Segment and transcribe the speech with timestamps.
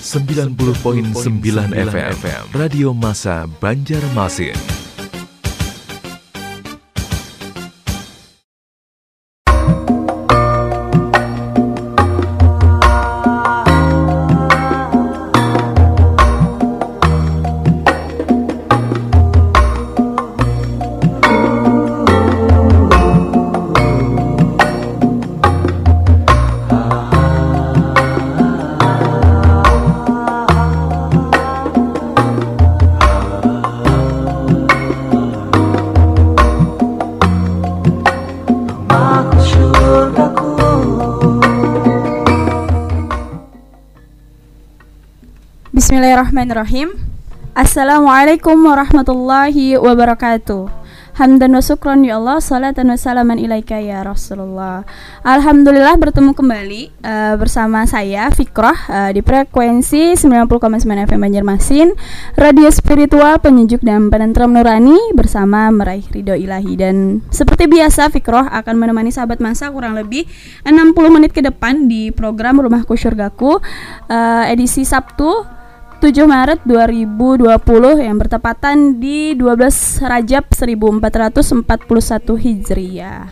[0.00, 4.79] 90.9 FM Radio Masa Banjarmasin.
[46.50, 46.98] Bismillahirrahmanirrahim.
[47.54, 50.66] Assalamualaikum warahmatullahi wabarakatuh.
[51.14, 54.82] Hamdan wa syukran ya Allah Salatan wa salaman ilaika ya Rasulullah.
[55.22, 60.50] Alhamdulillah bertemu kembali uh, Bersama saya Fikroh uh, Di frekuensi 90,9
[60.82, 61.94] FM Banjarmasin
[62.34, 66.74] Radio spiritual penyejuk dan penentram nurani Bersama meraih ridho ilahi.
[66.74, 70.26] Dan seperti biasa Fikroh akan menemani sahabat masa Kurang lebih
[70.66, 73.62] 60 menit ke depan Di program Rumahku Syurgaku
[74.10, 75.59] uh, Edisi Sabtu
[76.00, 77.44] 7 Maret 2020
[78.00, 83.28] yang bertepatan di 12 Rajab 1441 Hijriah.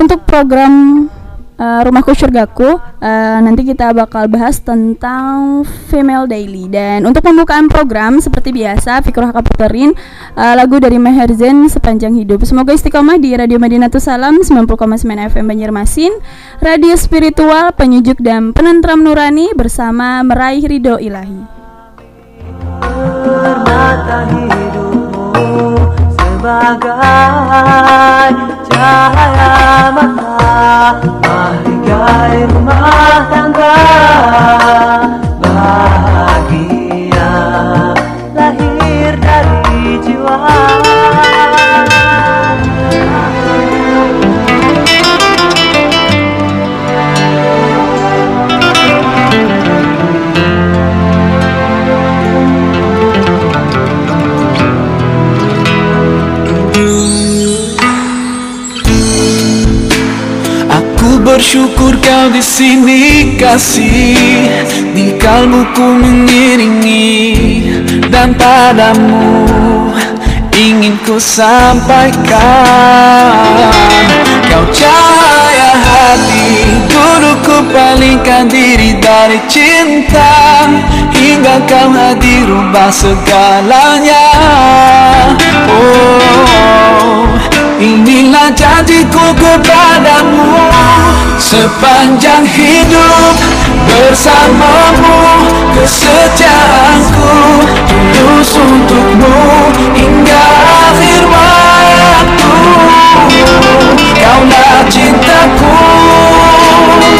[0.00, 1.12] Untuk program
[1.60, 6.68] uh, rumahku surgaku uh, nanti kita bakal bahas tentang female daily.
[6.70, 9.92] Dan untuk pembukaan program seperti biasa Fikroh Kaputerin
[10.36, 12.44] uh, lagu dari Meher Zen sepanjang hidup.
[12.44, 14.76] Semoga istiqomah di Radio Madinatus Salam 90,9
[15.32, 16.12] FM Banjarmasin.
[16.62, 21.56] Radio spiritual penyejuk dan penentram nurani bersama meraih ridho ilahi
[26.46, 28.38] sebagai
[28.70, 33.74] cahaya mata Mahligai rumah tangga.
[61.36, 64.64] Bersyukur kau di sini kasih.
[64.96, 67.12] Di kalbuku mengiringi
[68.08, 69.44] Dan padamu
[70.56, 72.32] ingin ku sampaikan.
[74.48, 80.64] Kau cahaya hati Dulu ku palingkan diri dari cinta.
[81.12, 84.24] Hingga kau hadir rubah segalanya.
[85.68, 90.48] Oh Inilah janjiku kepadamu.
[91.36, 93.36] Sepanjang hidup
[93.84, 95.44] bersamamu
[95.76, 97.36] Kesetiaanku
[98.16, 99.36] tulus untukmu
[99.92, 100.44] Hingga
[100.88, 102.54] akhir waktu.
[104.16, 105.76] Kaulah cintaku,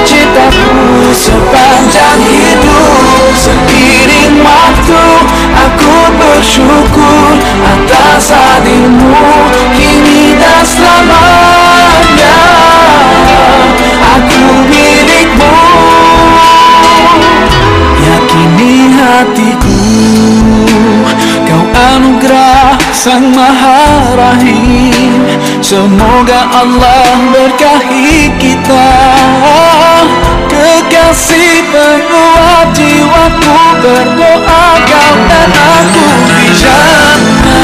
[0.08, 0.72] cintaku
[1.12, 3.36] Sepanjang hidup.
[3.36, 5.04] Seiring waktu
[5.52, 9.55] Aku bersyukur atas hadirmu
[11.06, 12.34] selamanya.
[14.16, 15.54] Aku milikmu.
[18.02, 19.80] Yakini hatiku.
[21.46, 21.64] Kau
[21.94, 25.22] anugerah sang maha rahim.
[25.62, 28.90] Semoga Allah berkahi kita
[30.46, 36.48] Kekasih penguat jiwaku Berdoa kau dan aku di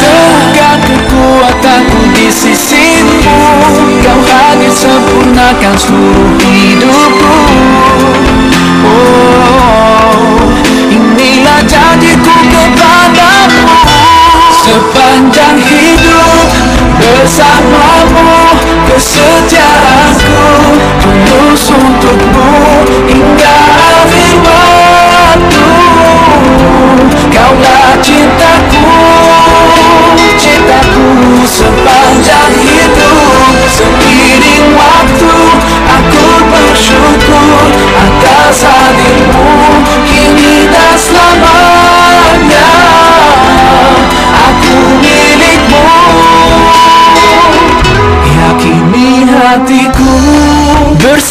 [0.03, 3.19] Temukan kekuatanku di sisimu
[4.03, 7.37] Kau hadir sempurnakan seluruh hidupku.
[8.83, 10.43] Oh,
[10.91, 13.62] inilah janjiku kepadamu
[14.63, 16.47] Sepanjang hidup
[16.95, 18.55] bersamamu
[18.87, 20.39] Kesetiaanku
[21.03, 25.67] tulus untukmu Hingga akhir waktu.
[27.35, 28.87] Kaulah cintaku,
[30.39, 31.11] cintaku
[31.43, 34.92] sepanjang hidup Seiring waktu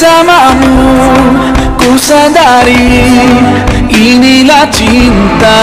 [0.02, 0.98] bersamamu
[1.78, 3.14] Ku sadari
[3.90, 5.62] inilah cinta.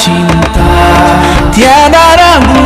[0.00, 0.72] Cinta.
[1.52, 2.64] Tiada ragu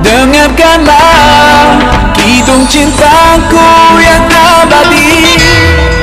[0.00, 1.76] Dengarkanlah
[2.16, 5.95] Kidung cintaku Kidung cintaku yang abadi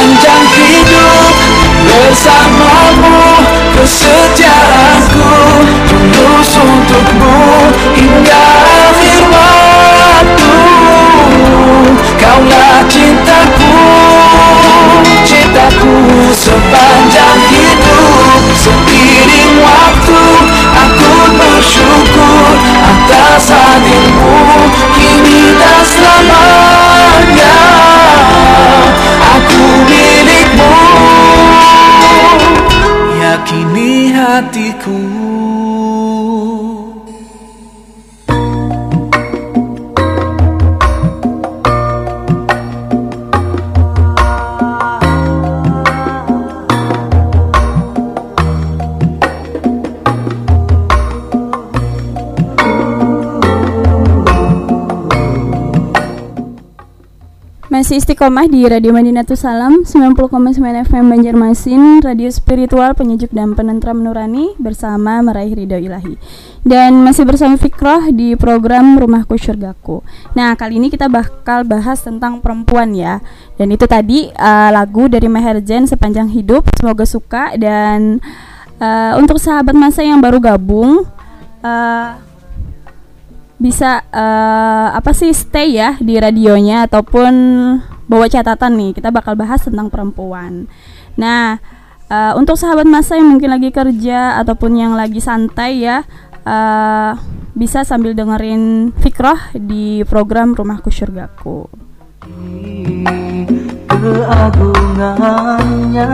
[0.00, 1.34] Sepanjang hidup
[1.84, 3.20] bersamamu
[3.76, 5.28] Kesetiaanku
[5.92, 7.36] tulus untukmu
[8.00, 10.56] Hingga akhir waktu.
[12.16, 13.76] Kaulah cintaku
[15.20, 15.92] Cintaku
[16.32, 18.40] sepanjang hidup.
[18.56, 20.20] Seiring waktu
[20.80, 22.48] Aku bersyukur
[22.88, 24.64] atas hadirmu.
[24.96, 26.89] Kini dan selamanya
[57.90, 60.30] Masih istiqomah di Radio Madinatul Salam 90,9
[60.62, 66.14] FM Banjarmasin Radio spiritual penyejuk dan penentram nurani Bersama meraih ridho ilahi.
[66.62, 70.06] Dan masih bersama Fikroh di program Rumahku Syurgaku.
[70.38, 73.18] Nah kali ini kita bakal bahas tentang perempuan ya.
[73.58, 77.58] Dan itu tadi uh, lagu dari Meher Jen Sepanjang Hidup Semoga suka.
[77.58, 78.22] Dan
[78.78, 81.10] uh, untuk sahabat masa yang baru gabung
[81.66, 82.29] uh,
[83.60, 87.32] bisa uh, apa sih stay ya di radionya ataupun
[88.08, 90.64] bawa catatan nih kita bakal bahas tentang perempuan.
[91.20, 91.60] Nah
[92.08, 96.08] uh, untuk sahabat masa yang mungkin lagi kerja ataupun yang lagi santai ya
[96.48, 97.12] uh,
[97.52, 101.68] bisa sambil dengerin Fikroh di program Rumahku Syurgaku.
[104.00, 106.08] keagungannya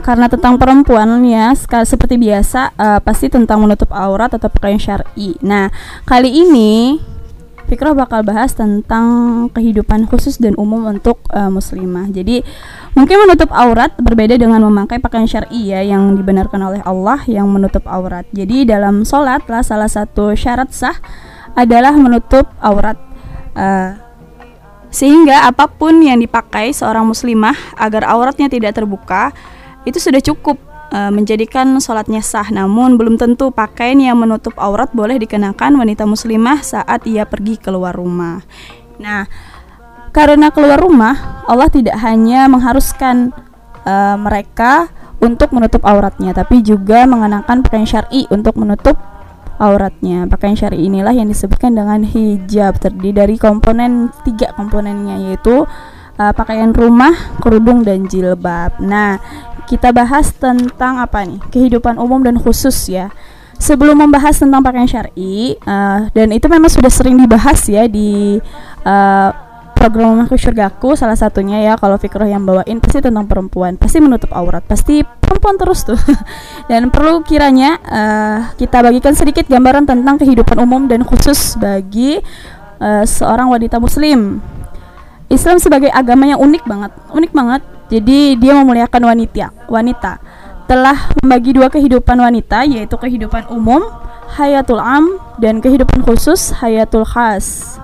[0.00, 5.36] Karena tentang perempuan ya, seperti biasa eh, pasti tentang menutup aurat atau pakaian syar'i.
[5.44, 5.68] Nah,
[6.04, 7.00] kali ini
[7.66, 9.06] Fikroh bakal bahas tentang
[9.50, 12.06] kehidupan khusus dan umum untuk eh, muslimah.
[12.14, 12.46] Jadi,
[12.94, 17.82] mungkin menutup aurat berbeda dengan memakai pakaian syar'i ya yang dibenarkan oleh Allah yang menutup
[17.90, 18.22] aurat.
[18.30, 20.94] Jadi, dalam sholat lah salah satu syarat sah
[21.58, 22.94] adalah menutup aurat.
[23.58, 23.90] Eh,
[24.94, 29.34] sehingga apa pun yang dipakai seorang muslimah agar auratnya tidak terbuka
[29.86, 30.58] itu sudah cukup
[30.90, 32.50] e, menjadikan sholatnya sah.
[32.50, 37.94] Namun belum tentu pakaian yang menutup aurat boleh dikenakan wanita muslimah saat ia pergi keluar
[37.94, 38.42] rumah.
[38.98, 39.30] Nah,
[40.10, 43.30] karena keluar rumah Allah tidak hanya mengharuskan
[43.86, 49.00] e, mereka untuk menutup auratnya, tapi juga mengenakan pakaian syar'i untuk menutup
[49.56, 50.28] auratnya.
[50.28, 55.64] Pakaian syar'i inilah yang disebutkan dengan hijab terdiri dari komponen tiga komponennya yaitu
[56.20, 58.76] uh, pakaian rumah, kerudung dan jilbab.
[58.80, 59.20] Nah,
[59.66, 61.42] kita bahas tentang apa nih?
[61.50, 63.10] Kehidupan umum dan khusus ya.
[63.56, 68.36] Sebelum membahas tentang pakaian syar'i uh, dan itu memang sudah sering dibahas ya di
[68.84, 69.30] uh,
[69.76, 74.32] program Rumahku Syurgaku salah satunya ya kalau Fikroh yang bawain pasti tentang perempuan pasti menutup
[74.32, 76.00] aurat pasti perempuan terus tuh
[76.72, 82.18] dan perlu kiranya uh, kita bagikan sedikit gambaran tentang kehidupan umum dan khusus bagi
[82.80, 84.40] uh, seorang wanita muslim
[85.28, 90.18] Islam sebagai agama yang unik banget unik banget jadi dia memuliakan wanita wanita
[90.66, 93.86] telah membagi dua kehidupan wanita yaitu kehidupan umum
[94.34, 97.78] hayatul am dan kehidupan khusus hayatul khas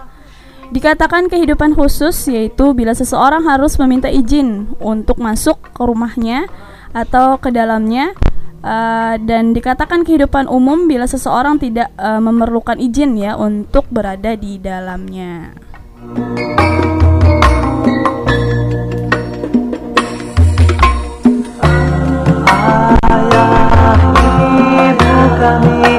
[0.73, 6.49] Dikatakan kehidupan khusus yaitu bila seseorang harus meminta izin untuk masuk ke rumahnya
[6.97, 8.17] atau ke dalamnya
[8.65, 14.57] uh, dan dikatakan kehidupan umum bila seseorang tidak uh, memerlukan izin ya untuk berada di
[14.57, 15.53] dalamnya.
[25.43, 25.99] Kami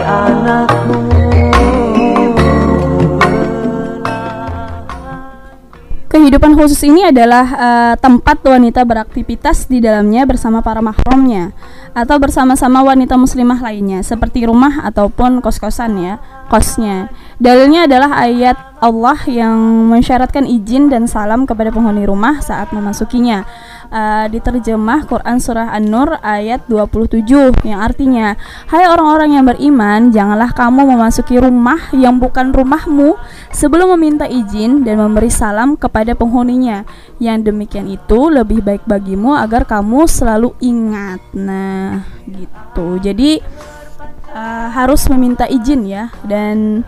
[6.08, 11.52] Kehidupan khusus ini adalah uh, tempat wanita beraktivitas di dalamnya bersama para mahramnya
[11.98, 16.22] atau bersama-sama wanita muslimah lainnya seperti rumah ataupun kos-kosan ya,
[16.54, 17.10] kosnya.
[17.42, 19.56] Dalilnya adalah ayat Allah yang
[19.88, 23.48] mensyaratkan izin dan salam kepada penghuni rumah saat memasukinya.
[23.94, 27.30] Uh, diterjemah Quran Surah An-Nur ayat 27
[27.62, 28.34] yang artinya
[28.66, 33.14] Hai orang-orang yang beriman janganlah kamu memasuki rumah yang bukan rumahmu
[33.54, 36.84] sebelum meminta izin dan memberi salam kepada penghuninya.
[37.22, 41.22] Yang demikian itu lebih baik bagimu agar kamu selalu ingat.
[41.38, 42.98] Nah gitu.
[42.98, 43.40] Jadi
[44.34, 46.82] uh, harus meminta izin ya dan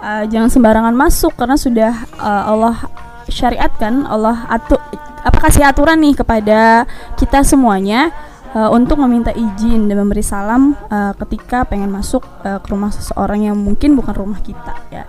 [0.00, 2.76] uh, jangan sembarangan masuk karena sudah uh, Allah
[3.26, 4.78] syariatkan Allah atur
[5.26, 6.86] apa kasih aturan nih kepada
[7.18, 8.14] kita semuanya
[8.54, 13.50] uh, untuk meminta izin dan memberi salam uh, ketika pengen masuk uh, ke rumah seseorang
[13.50, 15.04] yang mungkin bukan rumah kita ya.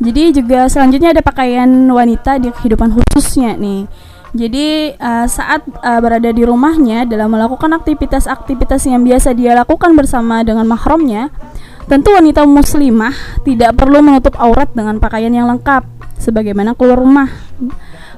[0.00, 3.84] Jadi juga selanjutnya ada pakaian wanita di kehidupan khususnya nih.
[4.30, 10.46] Jadi uh, saat uh, berada di rumahnya dalam melakukan aktivitas-aktivitas yang biasa dia lakukan bersama
[10.46, 11.34] dengan mahramnya,
[11.90, 15.82] tentu wanita muslimah tidak perlu menutup aurat dengan pakaian yang lengkap
[16.22, 17.26] sebagaimana keluar rumah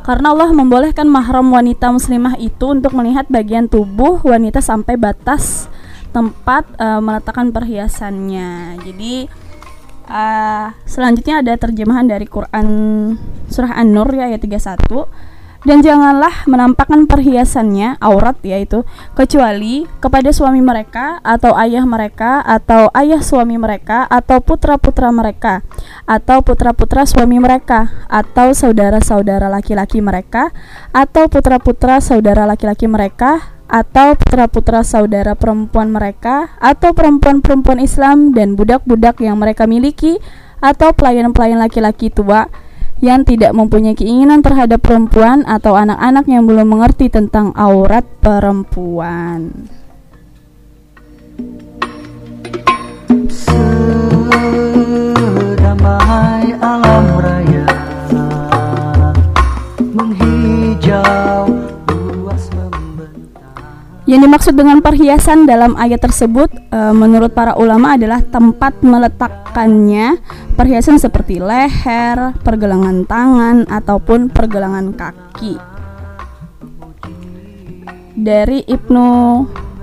[0.04, 5.72] karena Allah membolehkan mahram wanita muslimah itu untuk melihat bagian tubuh wanita sampai batas
[6.12, 8.82] tempat uh, meletakkan perhiasannya.
[8.84, 9.30] Jadi
[10.10, 12.66] uh, selanjutnya ada terjemahan dari Quran
[13.48, 15.31] surah An-Nur ya ayat 31
[15.62, 18.82] dan janganlah menampakkan perhiasannya aurat yaitu
[19.14, 25.62] kecuali kepada suami mereka atau ayah mereka atau ayah suami mereka atau putra-putra mereka
[26.06, 30.50] atau putra-putra suami mereka atau saudara-saudara laki-laki mereka
[30.90, 39.22] atau putra-putra saudara laki-laki mereka atau putra-putra saudara perempuan mereka atau perempuan-perempuan Islam dan budak-budak
[39.24, 40.20] yang mereka miliki
[40.60, 42.52] atau pelayan-pelayan laki-laki tua
[43.02, 49.66] yang tidak mempunyai keinginan terhadap perempuan atau anak-anak yang belum mengerti tentang aurat perempuan.
[53.26, 54.54] Sedamai
[56.62, 57.66] alam raya
[59.90, 60.41] menghijau
[64.12, 70.20] Yang dimaksud dengan perhiasan dalam ayat tersebut e, menurut para ulama adalah tempat meletakkannya
[70.52, 75.56] perhiasan seperti leher, pergelangan tangan, ataupun pergelangan kaki.
[78.12, 79.08] Dari Ibnu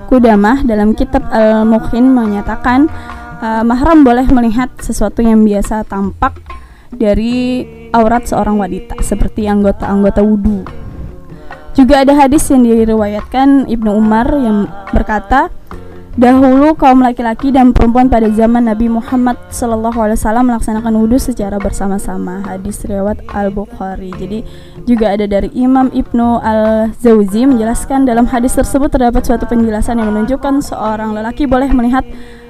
[0.06, 2.90] Kudamah dalam kitab Al-Mukhin menyatakan
[3.42, 6.34] uh, mahram boleh melihat sesuatu yang biasa tampak
[6.90, 7.62] dari
[7.94, 10.66] aurat seorang wanita seperti anggota-anggota wudhu.
[11.80, 15.48] Juga ada hadis yang diriwayatkan Ibnu Umar yang berkata,
[16.20, 22.44] Dahulu kaum laki-laki dan perempuan pada zaman Nabi Muhammad SAW melaksanakan wudhu secara bersama-sama.
[22.44, 24.12] Hadis riwayat Al Bukhari.
[24.12, 24.44] Jadi
[24.84, 30.12] juga ada dari Imam Ibnu Al Zauzi menjelaskan dalam hadis tersebut terdapat suatu penjelasan yang
[30.12, 32.04] menunjukkan seorang lelaki boleh melihat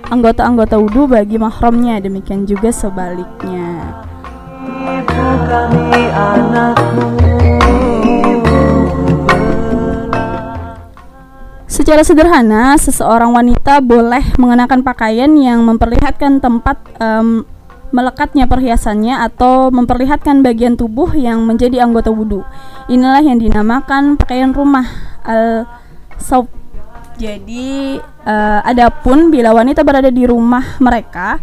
[0.09, 2.01] anggota-anggota wudhu bagi mahramnya.
[2.01, 4.01] Demikian juga sebaliknya.
[5.05, 7.58] Kami anakmu
[11.79, 17.47] Secara sederhana, seseorang wanita boleh mengenakan pakaian yang memperlihatkan tempat um,
[17.95, 22.43] melekatnya perhiasannya atau memperlihatkan bagian tubuh yang menjadi anggota wudhu.
[22.91, 24.83] Inilah yang dinamakan pakaian rumah
[25.23, 25.71] al
[26.19, 26.51] saub.
[27.15, 27.95] Jadi,
[28.27, 31.39] uh, adapun bila wanita berada di rumah mereka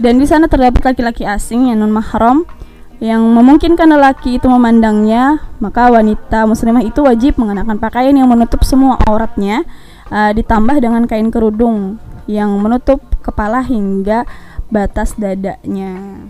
[0.00, 2.48] dan di sana terdapat laki-laki asing yang non mahram,
[2.96, 8.96] yang memungkinkan lelaki itu memandangnya, maka wanita muslimah itu wajib mengenakan pakaian yang menutup semua
[9.04, 9.68] auratnya,
[10.08, 14.24] uh, ditambah dengan kain kerudung yang menutup kepala hingga
[14.72, 16.24] batas dadanya.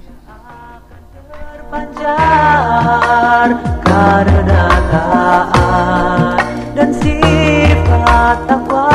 [6.76, 8.90] Dan sifat takwa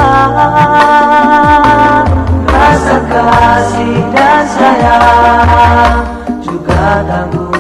[2.46, 6.06] rasa kasih dan sayang
[6.46, 7.51] juga tanggung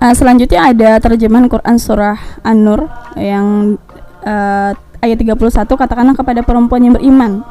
[0.00, 2.88] Uh, selanjutnya ada terjemahan Quran surah An-Nur
[3.20, 3.76] yang
[4.24, 4.72] uh,
[5.04, 7.44] ayat 31 katakanlah kepada perempuan yang beriman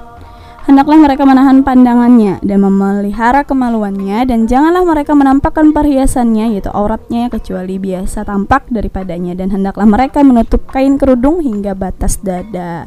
[0.69, 7.81] Hendaklah mereka menahan pandangannya dan memelihara kemaluannya dan janganlah mereka menampakkan perhiasannya yaitu auratnya kecuali
[7.81, 12.85] biasa tampak daripadanya dan hendaklah mereka menutup kain kerudung hingga batas dada.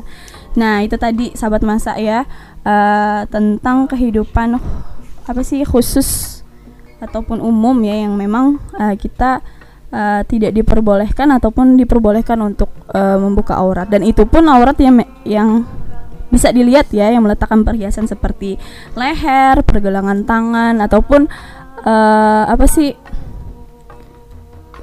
[0.54, 2.22] Nah, itu tadi sahabat masa ya
[2.62, 4.62] uh, tentang kehidupan
[5.26, 6.41] apa sih khusus
[7.02, 9.42] ataupun umum ya yang memang uh, kita
[9.90, 13.90] uh, tidak diperbolehkan ataupun diperbolehkan untuk uh, membuka aurat.
[13.90, 15.66] Dan itu pun aurat yang yang
[16.32, 18.56] bisa dilihat ya yang meletakkan perhiasan seperti
[18.96, 21.28] leher, pergelangan tangan ataupun
[21.84, 22.94] uh, apa sih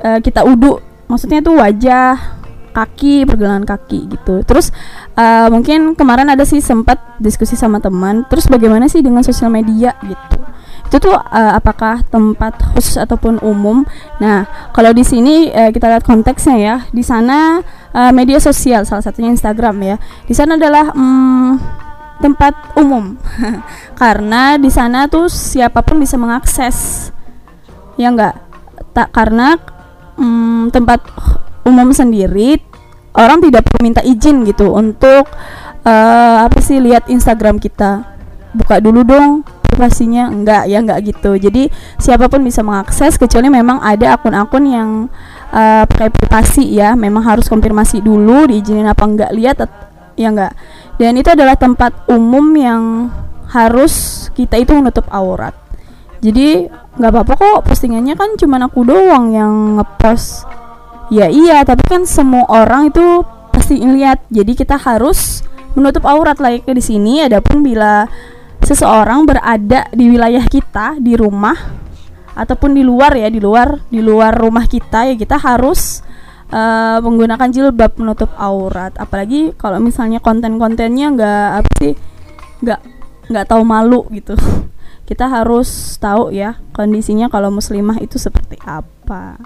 [0.04, 0.84] uh, kita uduk.
[1.10, 2.38] Maksudnya itu wajah
[2.70, 4.46] kaki pergelangan kaki gitu.
[4.46, 4.70] Terus
[5.18, 9.98] uh, mungkin kemarin ada sih sempat diskusi sama teman terus bagaimana sih dengan sosial media
[10.06, 10.39] gitu
[10.90, 13.86] itu tuh uh, apakah tempat khusus ataupun umum?
[14.18, 16.76] Nah kalau di sini uh, kita lihat konteksnya ya.
[16.90, 17.62] Di sana
[17.94, 19.96] uh, media sosial salah satunya Instagram ya.
[20.26, 21.62] Di sana adalah um,
[22.18, 23.22] tempat umum.
[24.02, 27.10] Karena di sana tuh siapa pun bisa mengakses.
[27.94, 28.42] Ya enggak?
[28.98, 29.62] Tak karena
[30.18, 31.06] um, tempat
[31.62, 32.58] umum sendiri
[33.14, 35.30] orang tidak perlu minta izin gitu untuk
[35.86, 38.18] uh, apa sih lihat Instagram kita.
[38.58, 39.46] Buka dulu dong
[39.80, 40.28] privasinya?
[40.28, 41.40] Enggak ya enggak gitu.
[41.40, 44.90] Jadi siapa pun bisa mengakses kecuali memang ada akun-akun yang
[45.56, 47.00] uh, pakai privasi ya.
[47.00, 49.64] Memang harus konfirmasi dulu diizinin apa enggak lihat
[50.20, 50.52] ya enggak.
[51.00, 53.08] Dan itu adalah tempat umum yang
[53.56, 55.56] harus kita itu menutup aurat.
[56.20, 56.68] Jadi
[57.00, 60.44] nggak apa-apa kok postingannya kan cuma aku doang yang ngepost.
[61.08, 63.24] Ya iya tapi kan semua orang itu
[63.56, 65.42] pasti ngeliat jadi kita harus
[65.74, 67.14] menutup aurat layaknya di sini.
[67.24, 68.04] Adapun bila
[68.70, 71.58] seseorang berada di wilayah kita di rumah
[72.38, 76.06] ataupun di luar ya di luar di luar rumah kita ya kita harus
[76.54, 81.94] uh, menggunakan jilbab menutup aurat apalagi kalau misalnya konten-kontennya nggak apa sih
[82.62, 82.82] nggak
[83.34, 84.38] nggak tahu malu gitu
[85.10, 89.42] kita harus tahu ya kondisinya kalau muslimah itu seperti apa.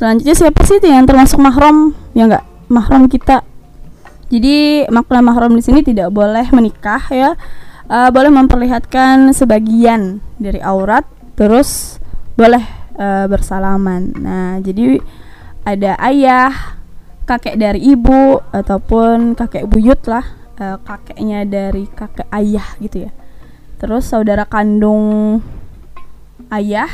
[0.00, 1.92] Selanjutnya siapa sih yang termasuk mahram?
[2.16, 3.44] Ya enggak, mahram kita.
[4.32, 7.36] Jadi makna mahram di sini tidak boleh menikah ya.
[7.84, 11.04] Uh, boleh memperlihatkan sebagian dari aurat,
[11.36, 12.00] terus
[12.32, 12.64] boleh
[12.96, 14.16] uh, bersalaman.
[14.16, 15.04] Nah, jadi
[15.68, 16.80] ada ayah,
[17.28, 20.24] kakek dari ibu ataupun kakek buyut lah,
[20.64, 23.12] uh, kakeknya dari kakek ayah gitu ya.
[23.76, 25.44] Terus saudara kandung
[26.48, 26.88] ayah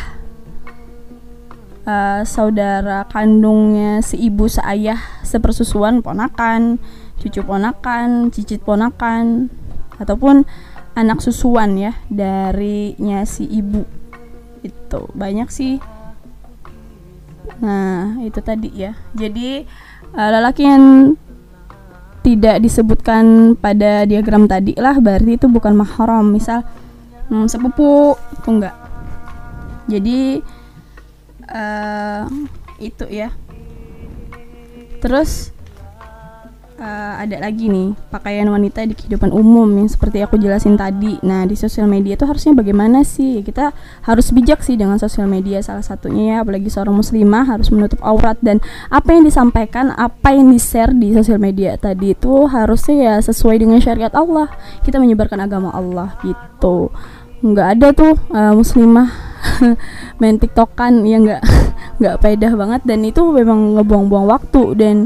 [1.87, 6.83] uh, saudara kandungnya si ibu seayah sepersusuan ponakan,
[7.23, 9.49] cucu ponakan, cicit ponakan
[9.97, 10.45] ataupun
[10.99, 13.87] anak susuan ya darinya si ibu.
[14.61, 15.79] Itu banyak sih.
[17.63, 18.93] Nah, itu tadi ya.
[19.15, 19.65] Jadi
[20.13, 21.17] uh, lelaki yang
[22.27, 26.67] tidak disebutkan pada diagram tadi lah berarti itu bukan mahram misal
[27.31, 28.75] hmm, sepupu itu enggak
[29.87, 30.43] jadi
[31.51, 32.25] uh,
[32.79, 33.33] itu ya.
[35.01, 35.53] Terus
[36.81, 41.21] uh, ada lagi nih pakaian wanita di kehidupan umum yang seperti aku jelasin tadi.
[41.25, 43.41] Nah di sosial media itu harusnya bagaimana sih?
[43.45, 43.73] Kita
[44.05, 48.37] harus bijak sih dengan sosial media salah satunya ya apalagi seorang muslimah harus menutup aurat.
[48.41, 53.15] Dan apa yang disampaikan apa yang di share di sosial media tadi itu harusnya ya
[53.21, 54.49] sesuai dengan syariat Allah.
[54.85, 56.93] Kita menyebarkan agama Allah gitu
[57.53, 59.11] nggak ada tuh uh, muslimah.
[60.21, 61.43] Main tiktokan ya nggak
[62.03, 62.83] nggak pedah banget.
[62.83, 64.63] Dan itu memang ngebuang-buang waktu.
[64.75, 64.97] Dan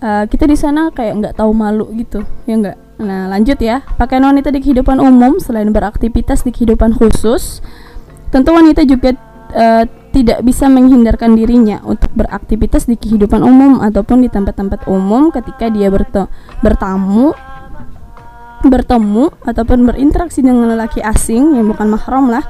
[0.00, 2.76] uh, kita di sana kayak nggak tahu malu gitu ya nggak?
[3.04, 3.84] Nah lanjut ya.
[4.00, 7.60] Pakaian wanita di kehidupan umum selain beraktivitas di kehidupan khusus
[8.28, 9.16] tentu wanita juga
[9.56, 15.68] uh, tidak bisa menghindarkan dirinya untuk beraktivitas di kehidupan umum ataupun di tempat-tempat umum ketika
[15.68, 15.92] dia
[16.64, 17.36] bertamu
[18.64, 22.42] bertemu ataupun berinteraksi dengan lelaki asing yang bukan mahram lah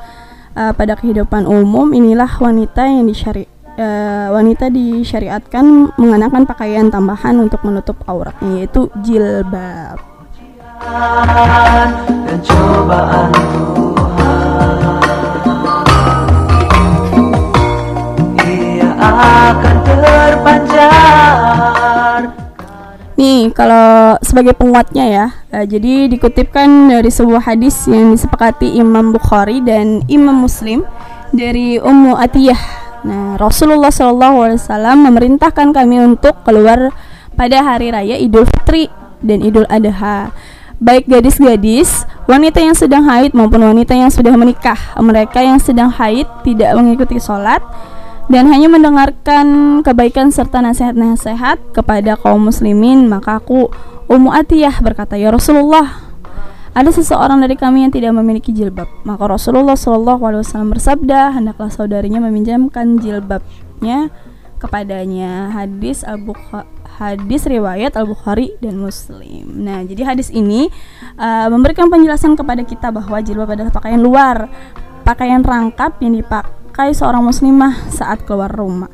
[0.57, 3.45] uh, pada kehidupan umum inilah wanita yang disyari
[3.79, 10.01] uh, wanita disyariatkan mengenakan pakaian tambahan untuk menutup auratnya yaitu jilbab.
[10.79, 11.91] Tuhan
[18.39, 20.18] Ia akan terpancar
[23.19, 29.59] Nih, kalau sebagai penguatnya ya, uh, jadi dikutipkan dari sebuah hadis yang disepakati Imam Bukhari
[29.59, 30.87] dan Imam Muslim
[31.35, 32.63] dari Ummu Atiyah.
[33.03, 36.95] Nah, Rasulullah SAW memerintahkan kami untuk keluar
[37.35, 38.87] pada hari raya Idul Fitri
[39.19, 40.31] dan Idul Adha.
[40.79, 46.31] Baik gadis-gadis, wanita yang sedang haid maupun wanita yang sudah menikah, mereka yang sedang haid
[46.47, 47.59] tidak mengikuti sholat,
[48.29, 53.73] dan hanya mendengarkan kebaikan serta nasihat-nasihat kepada kaum muslimin maka aku
[54.09, 56.09] Ummu Atiyah berkata ya Rasulullah
[56.77, 61.73] ada seseorang dari kami yang tidak memiliki jilbab maka Rasulullah Shallallahu Alaihi Wasallam bersabda hendaklah
[61.73, 64.13] saudarinya meminjamkan jilbabnya
[64.59, 66.21] kepadanya hadis Al
[66.99, 69.63] hadis riwayat Al Bukhari dan Muslim.
[69.63, 70.67] Nah, jadi hadis ini
[71.15, 74.51] uh, memberikan penjelasan kepada kita bahwa jilbab adalah pakaian luar,
[75.07, 78.87] pakaian rangkap yang dipakai dipakai seorang muslimah saat keluar rumah.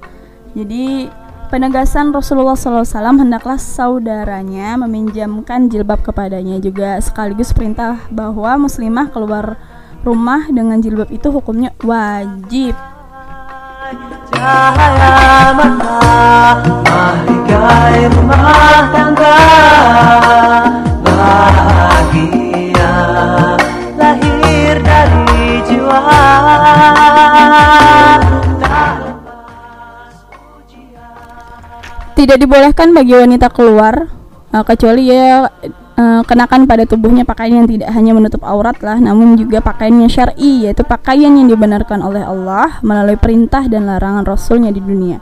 [0.56, 1.04] Jadi
[1.52, 9.60] penegasan Rasulullah SAW hendaklah saudaranya meminjamkan jilbab kepadanya juga sekaligus perintah bahwa muslimah keluar
[10.00, 12.72] rumah dengan jilbab itu hukumnya wajib.
[21.04, 22.43] Bahagia
[32.14, 34.08] Tidak dibolehkan bagi wanita keluar
[34.54, 39.36] uh, kecuali ya uh, kenakan pada tubuhnya pakaian yang tidak hanya menutup aurat lah, namun
[39.36, 44.70] juga pakaian yang syar'i yaitu pakaian yang dibenarkan oleh Allah melalui perintah dan larangan Rasulnya
[44.72, 45.18] di dunia.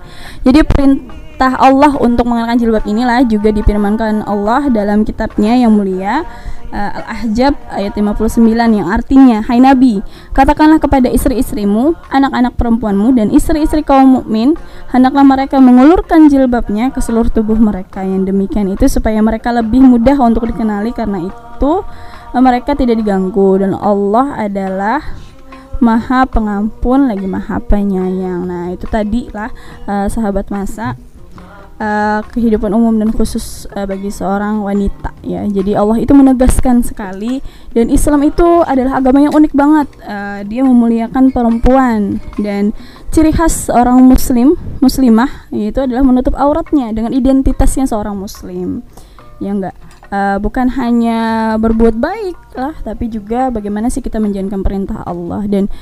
[0.47, 1.22] Jadi perintah
[1.59, 6.23] Allah untuk mengenakan jilbab inilah juga difirmankan Allah dalam kitabnya yang mulia
[6.71, 10.01] uh, Al-Ahzab ayat 59 yang artinya Hai Nabi
[10.31, 14.55] katakanlah kepada istri-istrimu anak-anak perempuanmu dan istri-istri kaum mukmin
[14.95, 20.15] hendaklah mereka mengulurkan jilbabnya ke seluruh tubuh mereka yang demikian itu supaya mereka lebih mudah
[20.23, 21.73] untuk dikenali karena itu
[22.31, 25.03] uh, mereka tidak diganggu dan Allah adalah
[25.83, 28.47] Maha Pengampun lagi Maha Penyayang.
[28.47, 29.51] Nah, itu tadi lah
[29.91, 30.95] uh, sahabat masa
[31.83, 35.43] uh, kehidupan umum dan khusus uh, bagi seorang wanita ya.
[35.51, 37.43] Jadi Allah itu menegaskan sekali
[37.75, 39.89] dan Islam itu adalah agama yang unik banget.
[40.07, 42.71] Uh, dia memuliakan perempuan dan
[43.11, 48.87] ciri khas seorang muslim muslimah yaitu adalah menutup auratnya dengan identitasnya seorang muslim.
[49.43, 49.75] Ya enggak
[50.13, 55.73] uh, bukan hanya berbuat baik lah tapi juga bagaimana sih kita menjalankan perintah Allah dan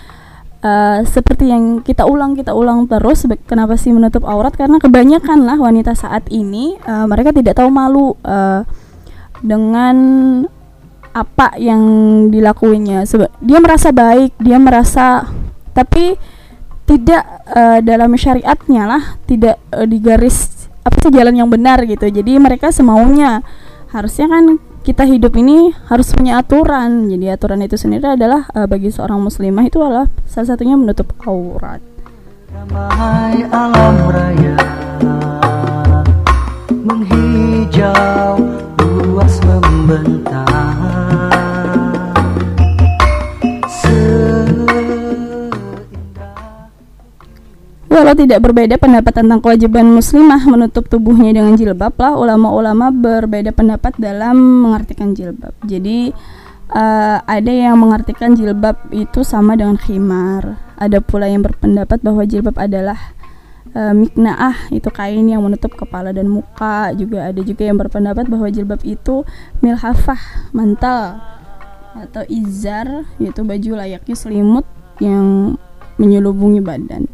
[0.64, 4.54] uh, seperti yang kita ulang kita ulang terus kenapa sih menutup aurat?
[4.56, 8.64] Karena kebanyakan lah wanita saat ini uh, mereka tidak tahu malu uh,
[9.40, 9.96] dengan
[11.10, 11.82] apa yang
[12.30, 15.26] dilakuinya Seba dia merasa baik dia merasa
[15.74, 16.14] tapi
[16.86, 22.08] tidak uh, dalam syariatnya lah tidak uh, digaris apa sih jalan yang benar gitu.
[22.08, 23.44] Jadi mereka semaunya
[23.92, 27.12] harusnya kan kita hidup ini harus punya aturan.
[27.12, 31.84] Jadi aturan itu sendiri adalah uh, bagi seorang muslimah itu adalah salah satunya menutup aurat.
[32.50, 34.58] Damai alam raya
[36.70, 38.40] Menghijau
[38.80, 40.29] luas membentang
[47.90, 53.98] Walau tidak berbeda pendapat tentang kewajiban muslimah menutup tubuhnya dengan jilbab lah, ulama-ulama berbeda pendapat
[53.98, 55.50] dalam mengartikan jilbab.
[55.66, 56.14] Jadi
[56.70, 60.54] uh, ada yang mengartikan jilbab itu sama dengan khimar.
[60.78, 63.10] Ada pula yang berpendapat bahwa jilbab adalah
[63.74, 66.94] uh, miknaah itu kain yang menutup kepala dan muka.
[66.94, 69.26] Juga ada juga yang berpendapat bahwa jilbab itu
[69.66, 71.18] milhafah mantel
[71.90, 74.62] atau izar yaitu baju layaknya selimut
[75.02, 75.58] yang
[75.98, 77.10] menyelubungi badan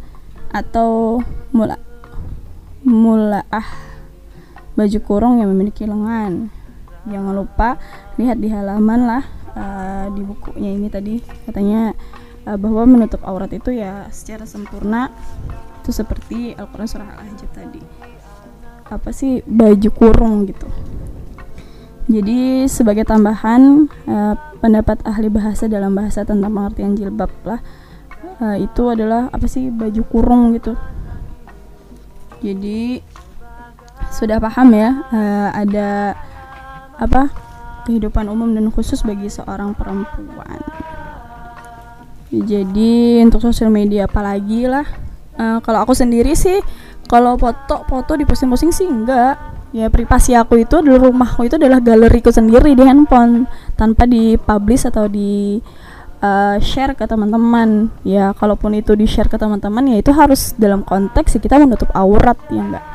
[0.57, 1.21] atau
[1.53, 1.77] mula
[2.81, 3.67] mulaah
[4.73, 6.49] baju kurung yang memiliki lengan.
[7.07, 7.77] Jangan lupa
[8.17, 11.21] lihat di halaman lah uh, di bukunya ini tadi.
[11.45, 11.93] Katanya
[12.49, 15.13] uh, bahwa menutup aurat itu ya secara sempurna.
[15.85, 17.83] Itu seperti Al-Quran surah Al-Ahzab tadi.
[18.87, 20.67] Apa sih baju kurung gitu?
[22.07, 27.59] Jadi sebagai tambahan uh, pendapat ahli bahasa dalam bahasa tentang pengertian jilbab lah
[28.41, 30.77] uh, itu adalah apa sih baju kurung gitu.
[32.45, 33.01] Jadi
[34.13, 36.15] sudah paham ya uh, ada
[36.97, 37.29] apa
[37.85, 40.61] kehidupan umum dan khusus bagi seorang perempuan.
[42.33, 44.87] Jadi untuk sosial media apalagi lah.
[45.37, 46.65] Uh, kalau aku sendiri sih
[47.07, 49.39] kalau foto foto di posting-posting sih enggak.
[49.75, 53.45] Ya privasi aku itu adalah rumahku itu adalah galeriku sendiri di handphone
[53.77, 55.61] tanpa dipublish atau di
[56.23, 57.89] uh, share ke teman-teman.
[58.07, 62.37] Ya kalaupun itu di share ke teman-teman ya itu harus dalam konteks kita menutup aurat
[62.53, 62.87] ya enggak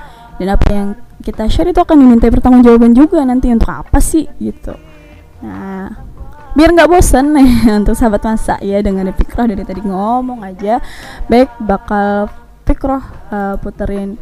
[0.42, 0.88] dan apa yang
[1.22, 4.74] kita share itu akan diminta pertanggungjawaban juga nanti untuk apa sih gitu.
[5.46, 6.10] Nah
[6.58, 7.52] biar nggak bosan nih
[7.86, 10.82] untuk sahabat masa ya dengan Fikroh dari tadi ngomong aja
[11.30, 12.28] baik bakal
[12.66, 14.18] Fikroh uh, puterin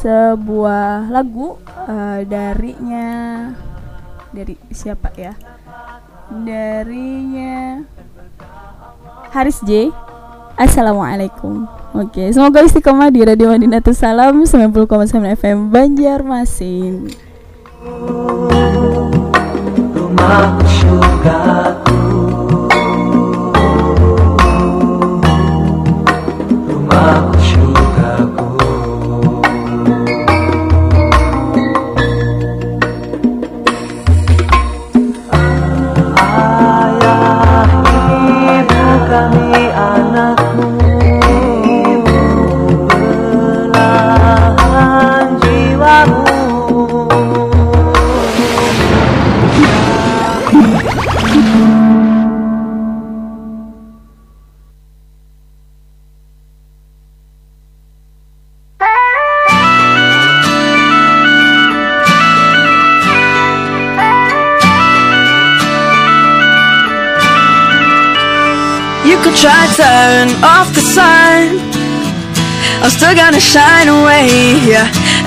[0.00, 3.50] sebuah lagu uh, darinya
[4.32, 5.36] dari siapa ya?
[6.30, 7.84] Darinya
[9.30, 9.94] Haris J.
[10.58, 11.70] Assalamualaikum.
[11.94, 13.54] Oke, semoga istiqomah di Radio
[13.94, 17.14] Salam 90,9 FM Banjarmasin.
[19.94, 22.09] Rumahku syurgaku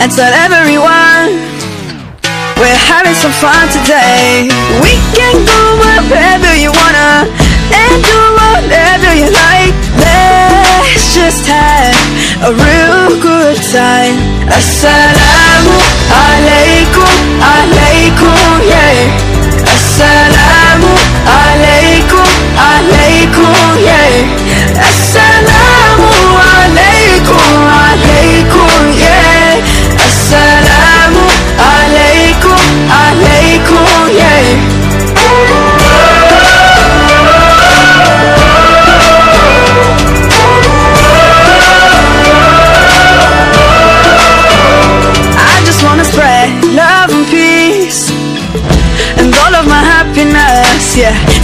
[0.01, 1.29] And tell everyone
[2.57, 4.49] We're having some fun today.
[4.81, 7.29] We can go wherever you wanna
[7.79, 9.73] And do whatever you like.
[10.01, 11.95] Let's just have
[12.49, 14.17] a real good time.
[14.49, 15.77] Assalamu
[16.11, 19.73] alaikum, alaikum, yeah.
[19.75, 20.52] Assalamu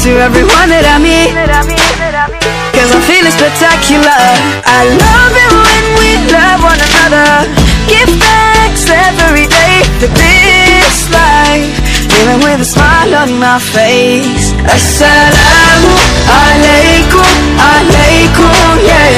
[0.09, 1.37] To everyone that I meet.
[2.73, 4.09] Cause I'm feeling spectacular.
[4.65, 7.45] I love it when we love one another.
[7.85, 11.69] Give thanks every day for this life.
[12.25, 14.49] Living with a smile on my face.
[14.65, 15.93] Assalamu
[16.25, 17.29] alaikum,
[17.61, 19.13] alaikum, yeah.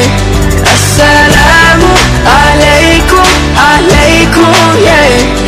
[0.76, 1.88] Assalamu
[2.28, 4.52] alaikum, alaikum,
[4.84, 5.41] yeah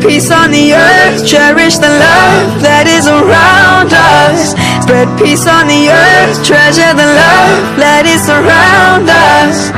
[0.00, 4.56] peace on the earth, cherish the love that is around us.
[4.84, 9.70] Spread peace on the earth, treasure the love that is around us.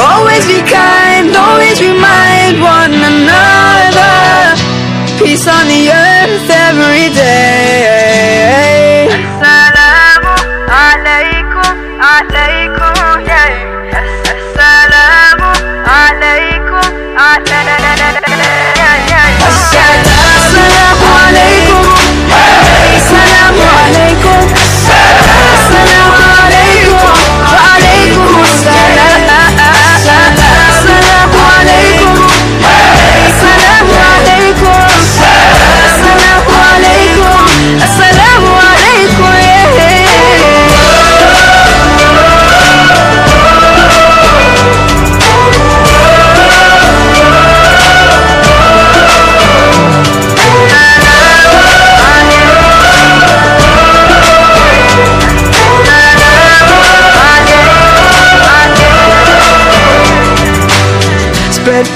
[0.00, 4.56] Always be kind, always remind one another.
[5.20, 7.97] Peace on the earth every day.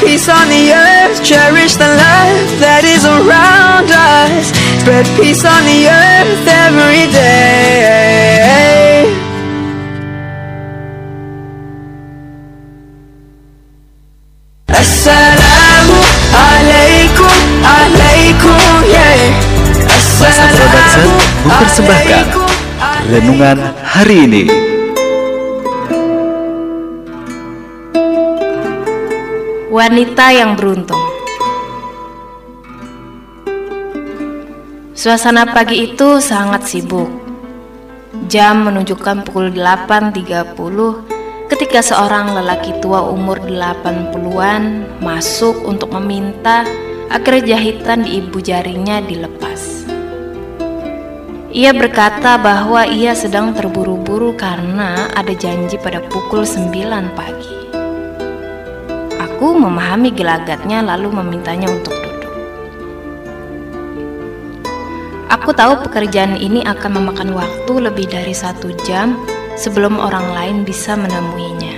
[0.03, 4.51] Peace on the earth, cherish the love that is around us.
[4.83, 9.07] Spread peace on the earth every day.
[14.67, 15.99] Assalamu
[16.35, 18.59] alaikum, alaikum,
[18.91, 19.31] yeah.
[20.23, 21.09] Masa Production
[21.43, 22.27] mempersembahkan
[23.11, 24.72] Renungan hari ini
[29.73, 31.01] Wanita yang beruntung.
[34.93, 37.09] Suasana pagi itu sangat sibuk.
[38.29, 40.53] Jam menunjukkan pukul 8.30
[41.49, 46.69] ketika seorang lelaki tua umur 80-an masuk untuk meminta
[47.09, 49.89] agar jahitan di ibu jarinya dilepas.
[51.49, 57.72] Ia berkata bahwa ia sedang terburu-buru karena ada janji pada pukul 9 pagi.
[59.43, 62.31] Aku memahami gelagatnya lalu memintanya untuk duduk.
[65.35, 69.19] Aku tahu pekerjaan ini akan memakan waktu lebih dari satu jam
[69.59, 71.75] sebelum orang lain bisa menemuinya.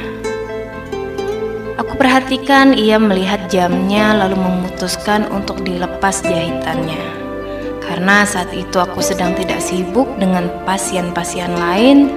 [1.81, 7.01] Aku perhatikan ia melihat jamnya lalu memutuskan untuk dilepas jahitannya.
[7.81, 12.13] Karena saat itu aku sedang tidak sibuk dengan pasien-pasien lain,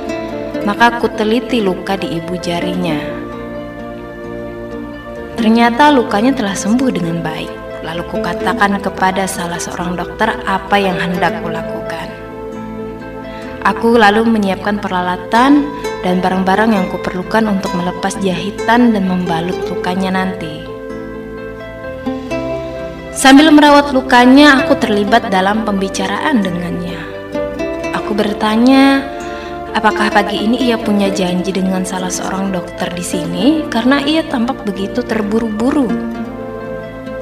[0.67, 3.26] maka aku teliti luka di ibu jarinya.
[5.37, 7.85] Ternyata lukanya telah sembuh dengan baik.
[7.85, 12.09] Lalu kukatakan kepada salah seorang dokter apa yang hendak kulakukan.
[13.61, 15.69] Aku lalu menyiapkan peralatan
[16.01, 20.65] dan barang-barang yang kuperlukan untuk melepas jahitan dan membalut lukanya nanti.
[23.17, 27.01] Sambil merawat lukanya, aku terlibat dalam pembicaraan dengannya.
[27.97, 29.01] Aku bertanya,
[29.77, 34.65] apakah pagi ini ia punya janji dengan salah seorang dokter di sini karena ia tampak
[34.65, 35.85] begitu terburu-buru.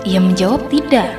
[0.07, 1.11] Ia menjawab tidak.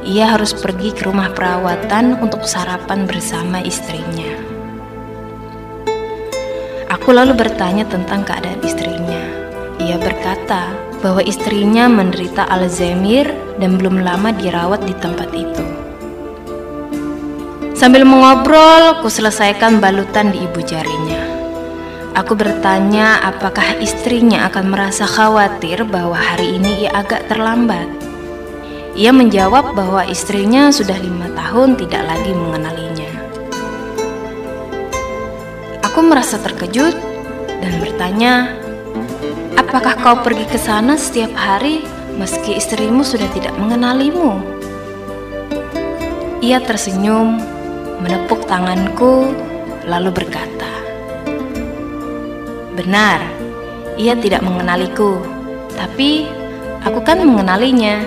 [0.00, 4.26] ia harus pergi ke rumah perawatan untuk sarapan bersama istrinya.
[6.90, 9.22] Aku lalu bertanya tentang keadaan istrinya.
[9.78, 13.30] Ia berkata bahwa istrinya menderita Alzheimer
[13.62, 15.79] dan belum lama dirawat di tempat itu.
[17.80, 21.24] Sambil mengobrol, ku selesaikan balutan di ibu jarinya.
[22.12, 27.88] Aku bertanya apakah istrinya akan merasa khawatir bahwa hari ini ia agak terlambat.
[29.00, 33.12] Ia menjawab bahwa istrinya sudah lima tahun tidak lagi mengenalinya.
[35.80, 36.92] Aku merasa terkejut
[37.64, 38.60] dan bertanya,
[39.56, 41.88] "Apakah kau pergi ke sana setiap hari
[42.20, 44.36] meski istrimu sudah tidak mengenalimu?"
[46.44, 47.59] Ia tersenyum,
[48.00, 49.32] menepuk tanganku,
[49.84, 50.72] lalu berkata,
[52.74, 53.20] "Benar,
[53.94, 55.20] ia tidak mengenaliku,
[55.76, 56.26] tapi
[56.82, 58.02] aku kan mengenalinya."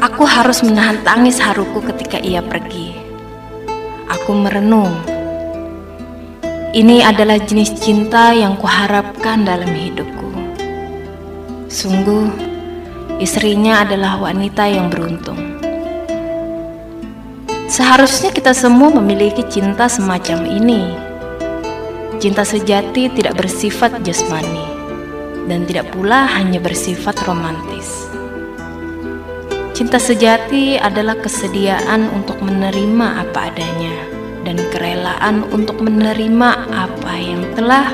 [0.00, 2.94] Aku harus menahan tangis haruku ketika ia pergi.
[4.06, 4.94] Aku merenung
[6.76, 10.28] ini adalah jenis cinta yang kuharapkan dalam hidupku.
[11.72, 12.28] Sungguh,
[13.16, 15.56] istrinya adalah wanita yang beruntung.
[17.76, 20.96] Seharusnya kita semua memiliki cinta semacam ini.
[22.16, 24.64] Cinta sejati tidak bersifat jasmani
[25.44, 28.08] dan tidak pula hanya bersifat romantis.
[29.76, 33.92] Cinta sejati adalah kesediaan untuk menerima apa adanya
[34.48, 37.92] dan kerelaan untuk menerima apa yang telah,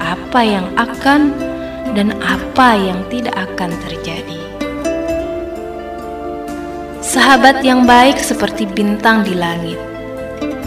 [0.00, 1.28] apa yang akan,
[1.92, 4.43] dan apa yang tidak akan terjadi.
[7.14, 9.78] Sahabat yang baik seperti bintang di langit.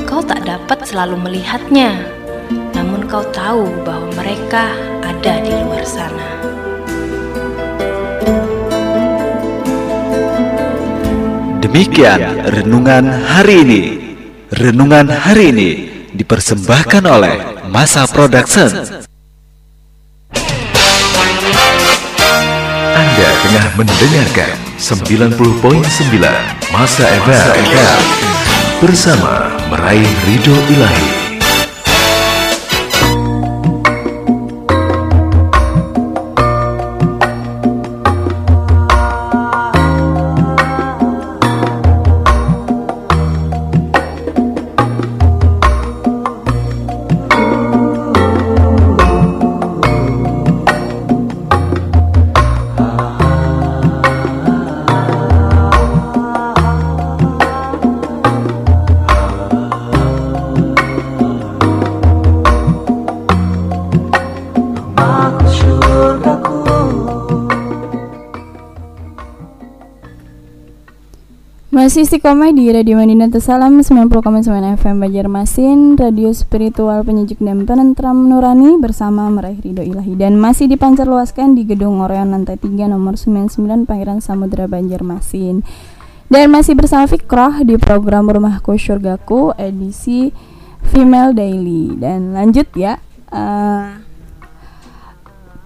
[0.07, 2.07] Kau tak dapat selalu melihatnya,
[2.71, 4.71] namun kau tahu bahwa mereka
[5.03, 6.29] ada di luar sana.
[11.59, 13.83] Demikian renungan hari ini.
[14.55, 15.69] Renungan hari ini
[16.15, 19.03] dipersembahkan oleh Masa Production.
[23.57, 25.41] Tengah mendengarkan 90.9
[26.69, 28.01] Masa FM
[28.85, 31.16] bersama meraih ridho ilahi.
[71.87, 74.43] Masih istiqomah di Radio Madinah Salam 90,9
[74.75, 75.95] FM Banjarmasin.
[75.95, 80.19] Radio spiritual penyejuk dan penentram nurani Bersama meraih ridho ilahi.
[80.19, 85.63] Dan masih dipancar luaskan di gedung Oreon lantai 3 nomor 99 Pangeran Samudra Banjarmasin.
[86.27, 90.35] Dan masih bersama Fikroh di program Rumahku Surgaku edisi
[90.91, 91.95] Female Daily.
[91.95, 92.99] Dan lanjut ya
[93.31, 94.06] eh,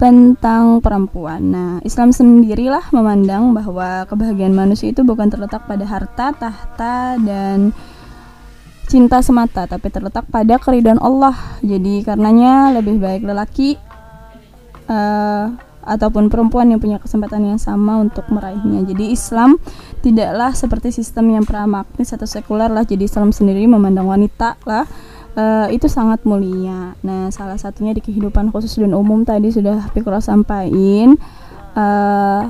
[0.01, 1.53] tentang perempuan.
[1.53, 7.69] Nah, Islam sendirilah memandang bahwa kebahagiaan manusia itu bukan terletak pada harta, tahta, dan
[8.89, 11.37] cinta semata, tapi terletak pada keridhaan Allah.
[11.61, 13.77] Jadi karenanya lebih baik lelaki
[14.89, 15.45] eh,
[15.85, 18.81] ataupun perempuan yang punya kesempatan yang sama untuk meraihnya.
[18.89, 19.61] Jadi Islam
[20.01, 22.89] tidaklah seperti sistem yang pragmatis atau sekuler lah.
[22.89, 24.89] Jadi Islam sendiri memandang wanita lah
[25.35, 26.95] eh, itu sangat mulia.
[27.03, 31.15] Nah, salah satunya di kehidupan khusus dan umum tadi sudah Fikra sampaikan
[31.75, 32.41] eh,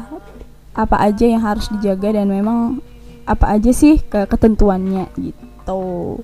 [0.71, 2.79] apa aja yang harus dijaga dan memang
[3.27, 6.19] apa aja sih ke ketentuannya gitu.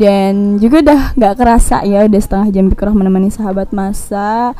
[0.00, 4.56] Dan juga udah nggak kerasa ya udah setengah jam Fikroh menemani sahabat masa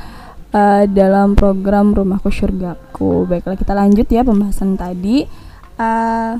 [0.50, 3.26] eh, dalam program Rumahku Surgaku.
[3.26, 5.24] Baiklah kita lanjut ya pembahasan tadi.
[5.80, 6.32] Eh,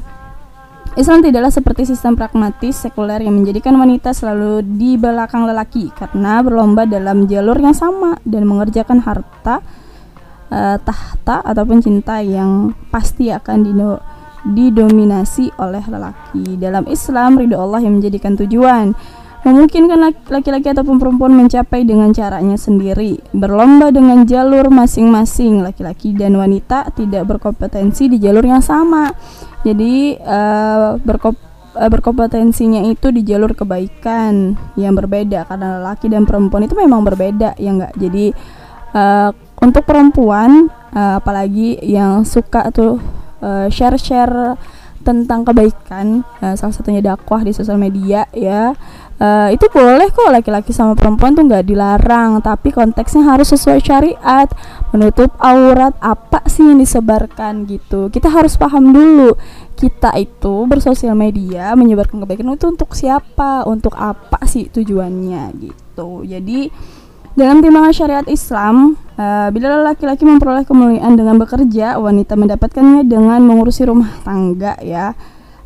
[0.99, 6.83] Islam tidaklah seperti sistem pragmatis sekuler yang menjadikan wanita selalu di belakang lelaki karena berlomba
[6.83, 9.63] dalam jalur yang sama dan mengerjakan harta,
[10.51, 14.03] eh, tahta ataupun cinta yang pasti akan dino-
[14.51, 16.59] didominasi oleh lelaki.
[16.59, 18.97] Dalam Islam, ridho Allah yang menjadikan tujuan.
[19.41, 25.65] Memungkinkan laki- laki-laki ataupun perempuan mencapai dengan caranya sendiri, berlomba dengan jalur masing-masing.
[25.65, 29.09] Laki-laki dan wanita tidak berkompetensi di jalur yang sama.
[29.65, 30.91] Jadi eh,
[31.71, 37.71] berkompetensinya itu di jalur kebaikan yang berbeda karena laki dan perempuan itu memang berbeda ya
[37.71, 38.35] enggak jadi
[38.91, 39.31] eh,
[39.63, 42.99] untuk perempuan eh, apalagi yang suka tuh
[43.73, 44.61] share-share
[45.01, 48.77] tentang kebaikan eh, salah satunya dakwah di sosial media ya.
[49.21, 54.49] Eh, itu boleh kok laki-laki sama perempuan tuh nggak dilarang tapi konteksnya harus sesuai syariat.
[54.93, 58.09] Menutup aurat apa sih yang disebarkan gitu?
[58.09, 59.37] Kita harus paham dulu
[59.81, 63.65] kita itu bersosial media menyebarkan kebaikan itu untuk siapa?
[63.65, 66.29] Untuk apa sih tujuannya gitu?
[66.29, 66.69] Jadi
[67.39, 73.87] dalam timbangan syariat Islam, eh, bila laki-laki memperoleh kemuliaan dengan bekerja, wanita mendapatkannya dengan mengurusi
[73.87, 75.15] rumah tangga ya.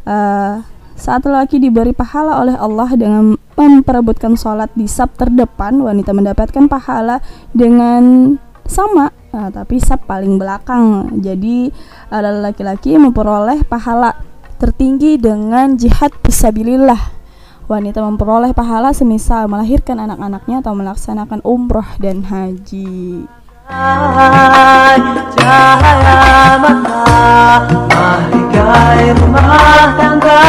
[0.04, 0.54] Eh,
[0.94, 7.18] saat lelaki diberi pahala oleh Allah dengan memperebutkan sholat di sab terdepan, wanita mendapatkan pahala
[7.50, 8.36] dengan
[8.68, 11.16] sama, eh, tapi sab paling belakang.
[11.18, 11.72] Jadi
[12.12, 14.14] adalah laki-laki memperoleh pahala
[14.60, 17.23] tertinggi dengan jihad fisabilillah.
[17.64, 23.24] Wanita memperoleh pahala semisal melahirkan anak-anaknya atau melaksanakan umroh dan haji.
[23.64, 25.00] Hai
[25.32, 30.44] cahaya mata Mahligai rumah tangga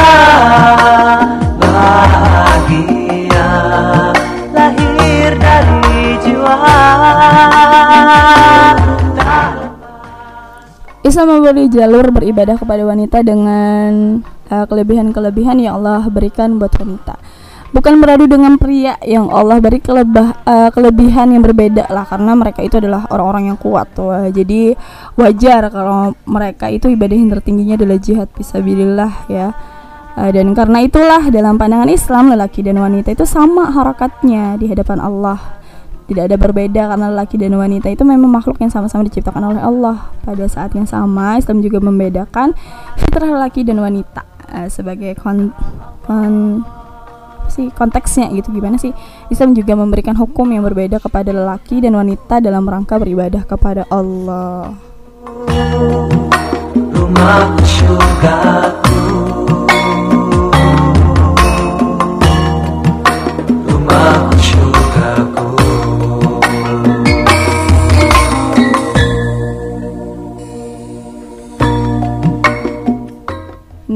[1.56, 3.48] Bahagia
[4.52, 6.60] lahir dari jiwa
[9.16, 9.56] Tak
[11.08, 17.18] Islam memberi jalur beribadah kepada wanita dengan kelebihan-kelebihan yang Allah berikan buat wanita.
[17.76, 22.64] Bukan beradu dengan pria yang Allah beri kelebah, uh, kelebihan yang berbeda lah karena mereka
[22.64, 24.16] itu adalah orang-orang yang kuat tuh.
[24.32, 24.72] Jadi
[25.20, 29.52] wajar kalau mereka itu ibadah yang tertingginya adalah jihad fisabilillah ya.
[30.16, 35.04] Uh, dan karena itulah dalam pandangan Islam lelaki dan wanita itu sama harakatnya di hadapan
[35.04, 35.60] Allah
[36.08, 40.16] tidak ada berbeda karena lelaki dan wanita itu memang makhluk yang sama-sama diciptakan oleh Allah
[40.24, 42.56] pada saat yang sama Islam juga membedakan
[42.96, 45.54] fitrah lelaki dan wanita eh, sebagai kon,
[46.06, 46.62] kon
[47.50, 48.52] sih konteksnya gitu.
[48.54, 48.92] Gimana sih?
[49.30, 54.74] Islam juga memberikan hukum yang berbeda kepada lelaki dan wanita dalam rangka beribadah kepada Allah.
[57.66, 59.15] Syurgaku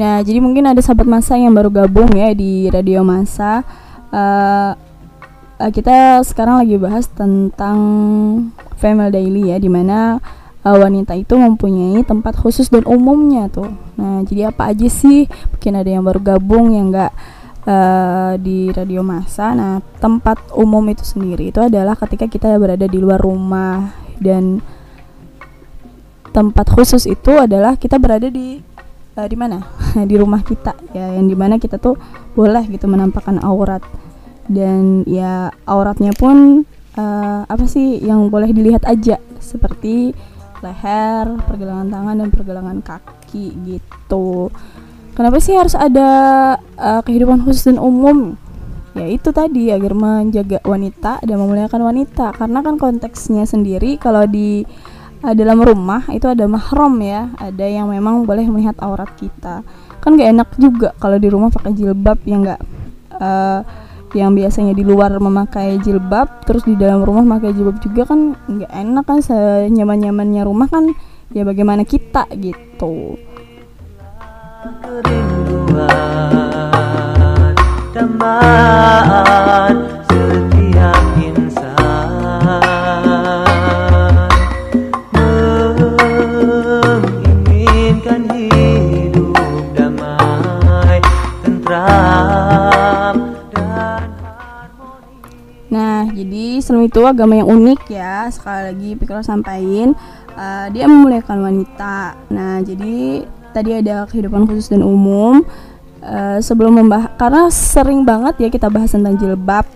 [0.00, 3.60] Nah, jadi mungkin ada sahabat masa yang baru gabung ya di Radio Masa.
[4.08, 4.72] Eh,
[5.76, 7.76] kita sekarang lagi bahas tentang
[8.80, 10.16] Family Daily ya, di mana
[10.64, 13.68] eh, wanita itu mempunyai tempat khusus dan umumnya tuh.
[14.00, 15.28] Nah, jadi apa aja sih?
[15.28, 17.12] Mungkin ada yang baru gabung yang enggak
[18.40, 19.52] di Radio Masa.
[19.52, 24.64] Nah, tempat umum itu sendiri itu adalah ketika kita berada di luar rumah dan
[26.32, 28.69] tempat khusus itu adalah kita berada di
[29.24, 29.58] eh, di mana?
[30.10, 30.72] Di rumah kita.
[30.96, 31.96] Ya yang di mana kita tuh
[32.32, 33.84] boleh gitu menampakkan aurat.
[34.50, 36.66] Dan ya auratnya pun
[36.96, 39.20] eh, apa sih yang boleh dilihat aja.
[39.38, 40.12] Seperti
[40.60, 44.52] leher pergelangan tangan dan pergelangan kaki gitu.
[45.16, 46.10] Kenapa sih harus ada
[46.58, 48.36] eh, kehidupan khusus dan umum?
[48.90, 52.34] Ya itu tadi agar menjaga wanita dan memuliakan wanita.
[52.34, 54.66] Karena kan konteksnya sendiri kalau di
[55.24, 59.62] uh, dalam rumah itu ada mahram ya ada yang memang boleh melihat aurat kita.
[60.00, 62.60] Kan gak enak juga kalau di rumah pakai jilbab yang nggak?
[63.20, 63.60] Uh,
[64.10, 68.72] yang biasanya di luar memakai jilbab terus di dalam rumah pakai jilbab juga kan nggak
[68.74, 70.90] enak kan senyaman nyamannya rumah kan
[71.30, 73.14] ya bagaimana kita gitu.
[74.60, 76.20] Kerinduan
[96.60, 98.28] Islam itu agama yang unik ya.
[98.28, 99.96] Sekali lagi Pikir sampaikan
[100.36, 102.14] uh, dia memuliakan wanita.
[102.28, 105.42] Nah, jadi tadi ada kehidupan khusus dan umum.
[106.00, 109.68] Uh, sebelum membahas karena sering banget ya kita bahas tentang jilbab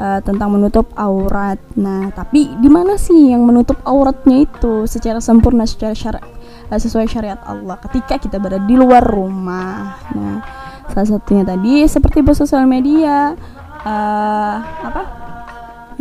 [0.00, 1.60] uh, tentang menutup aurat.
[1.76, 6.24] Nah, tapi di mana sih yang menutup auratnya itu secara sempurna secara syari-
[6.72, 10.00] uh, sesuai syariat Allah ketika kita berada di luar rumah.
[10.16, 10.36] Nah,
[10.92, 13.32] salah satunya tadi seperti bersosial media
[13.82, 15.21] eh, apa?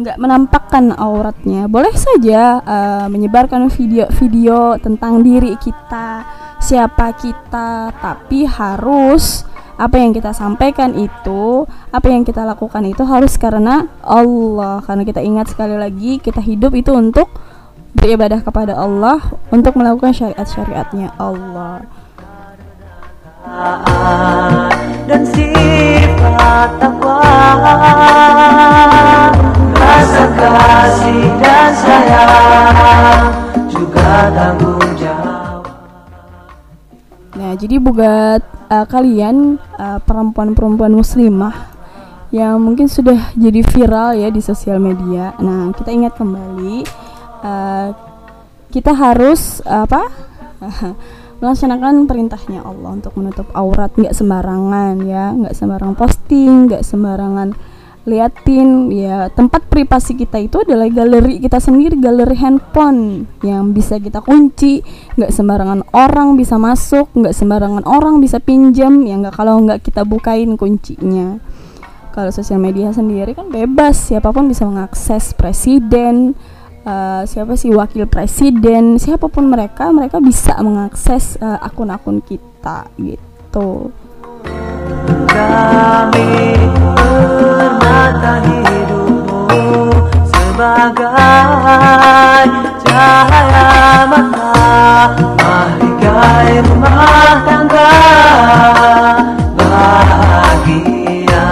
[0.02, 1.70] Nggak menampakkan auratnya.
[1.70, 6.26] Boleh saja eh, menyebarkan video-video tentang diri kita,
[6.62, 9.46] siapa kita, tapi harus
[9.82, 14.82] apa yang kita sampaikan itu, apa yang kita lakukan itu harus karena Allah.
[14.86, 17.30] Karena kita ingat sekali lagi kita hidup itu untuk
[17.98, 21.82] beribadah kepada Allah, untuk melakukan syariat-syariatnya Allah.
[25.10, 27.20] dan sifat takwa
[29.82, 33.26] rasa kasih dan sayang
[33.70, 35.62] juga tanggung jawab
[37.32, 41.72] Nah, jadi buat uh, kalian uh, perempuan-perempuan muslimah
[42.32, 45.36] yang mungkin sudah jadi viral ya di sosial media.
[45.40, 46.84] Nah, kita ingat kembali
[47.44, 47.88] uh,
[48.72, 50.04] kita harus uh, apa?
[51.42, 57.58] melaksanakan perintahnya Allah untuk menutup aurat nggak sembarangan ya, nggak sembarang posting, nggak sembarangan
[58.02, 64.26] liatin ya tempat privasi kita itu adalah galeri kita sendiri galeri handphone yang bisa kita
[64.26, 64.82] kunci.
[65.18, 70.02] Nggak sembarangan orang bisa masuk nggak sembarangan orang bisa pinjam ya nggak kalau nggak kita
[70.02, 71.38] bukain kuncinya.
[72.12, 76.36] Kalau sosial media sendiri kan bebas siapa pun bisa mengakses presiden
[76.84, 83.94] uh, siapa sih wakil presiden siapa pun mereka mereka bisa mengakses uh, akun-akun kita gitu.
[85.32, 86.81] Kami
[90.82, 92.50] sebagai
[92.82, 98.02] cahaya mata mahligai rumah tangga
[99.62, 101.46] bahagia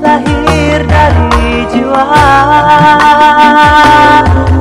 [0.00, 2.08] lahir dari jiwa.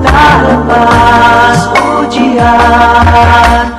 [0.03, 3.70] Tak lepas ujian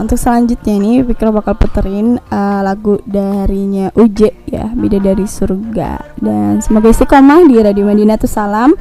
[0.00, 6.16] untuk selanjutnya ini Fikra bakal puterin uh, lagu darinya Uje ya, Beda dari Surga.
[6.16, 8.72] Dan semoga istiqomah di Radio Madinah Salam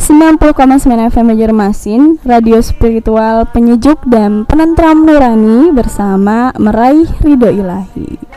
[0.00, 0.56] 90,9
[1.12, 8.30] FM Banjarmasin, radio spiritual penyejuk dan penentram nurani bersama meraih ridho ilahi.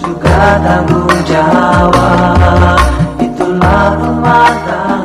[0.00, 2.80] juga tanggung jawab
[3.20, 4.99] itulah rumah tangga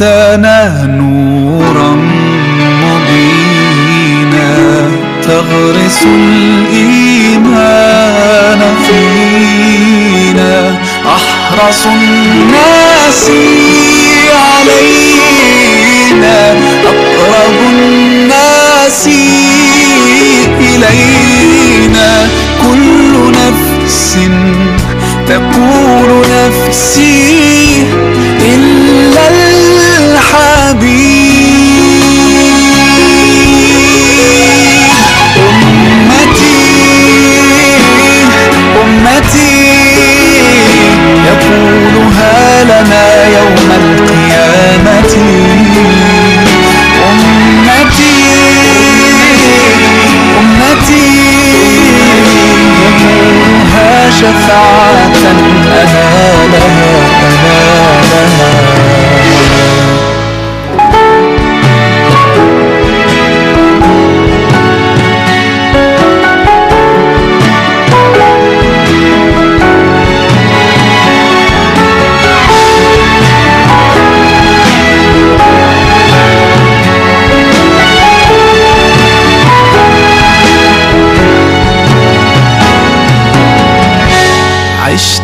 [0.00, 1.90] جئتنا نورا
[2.82, 4.52] مبينا
[5.22, 6.00] تغرس
[6.74, 7.40] الإيمان
[8.86, 10.54] فينا.
[11.06, 13.30] أحرص الناس
[14.50, 16.38] علينا
[16.84, 19.04] أقرب الناس
[20.60, 22.12] إلينا.
[22.62, 24.10] كل نفس
[25.28, 27.59] تقول نفسي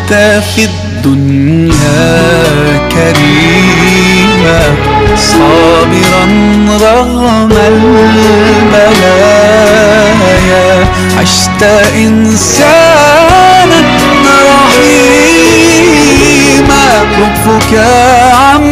[0.07, 1.71] عشت في الدنيا
[2.91, 4.61] كريما
[5.15, 6.25] صابرا
[6.81, 9.25] رغم البلايا
[11.19, 11.63] عشت
[11.95, 13.79] إنسانا
[14.87, 16.85] رحيما
[17.17, 17.71] لطفك
[18.33, 18.65] عم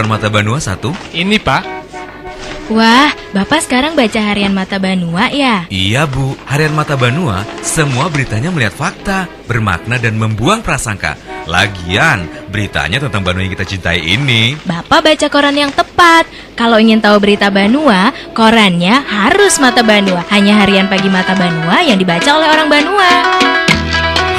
[0.00, 0.08] koran.
[0.08, 0.96] Mata Banua satu?
[1.12, 1.62] Ini pak.
[2.70, 5.66] Wah, Bapak sekarang baca harian Mata Banua ya?
[5.68, 11.18] Iya bu, harian Mata Banua semua beritanya melihat fakta, bermakna dan membuang prasangka.
[11.50, 14.54] Lagian, beritanya tentang Banua yang kita cintai ini.
[14.62, 16.30] Bapak baca koran yang tepat.
[16.54, 20.22] Kalau ingin tahu berita Banua, korannya harus Mata Banua.
[20.30, 23.10] Hanya harian pagi Mata Banua yang dibaca oleh orang Banua.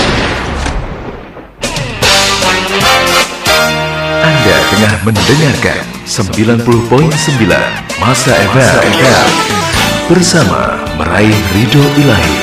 [4.21, 6.69] Anda tengah mendengarkan 90.9
[8.01, 8.85] Masa FM
[10.11, 12.40] bersama meraih ridho ilahi.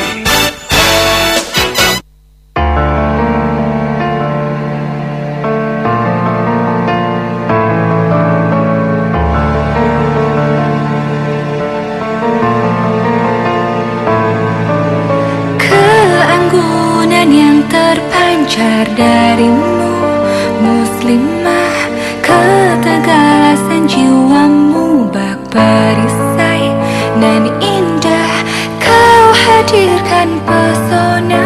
[29.68, 31.43] Hadirkan pesona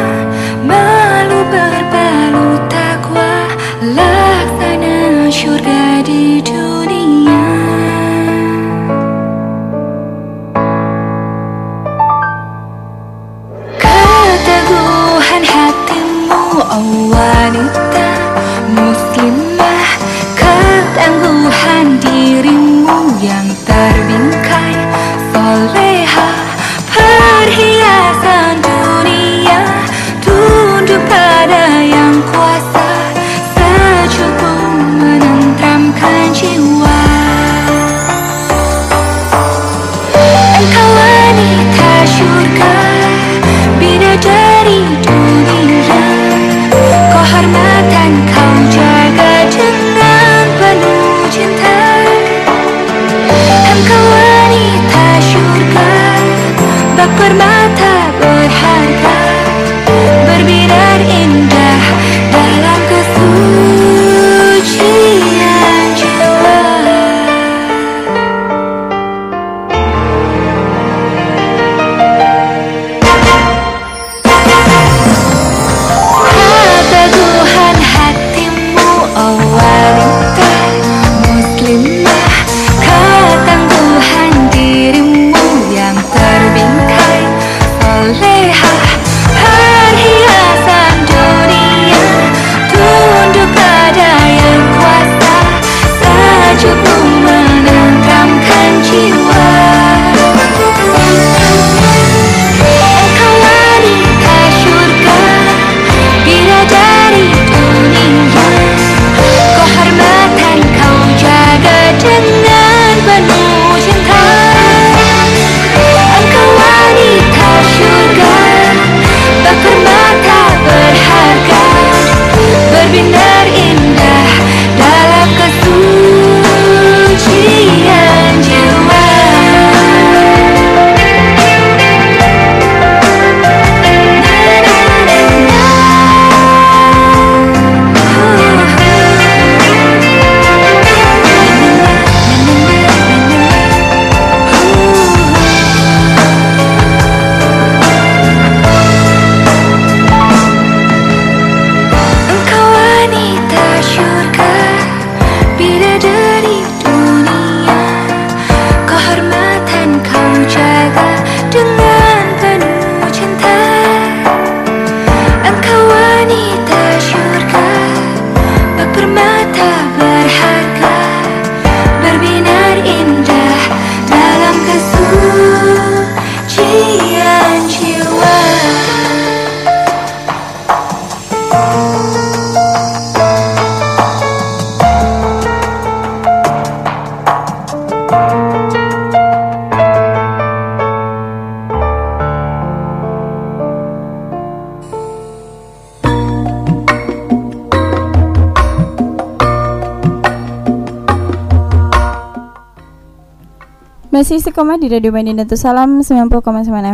[204.11, 206.43] Masih istiqomah di Radio Madinatul Salam 90,9